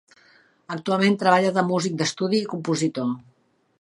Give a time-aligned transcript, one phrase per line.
[0.75, 3.13] Actualment treballa de músic d'estudi i compositor.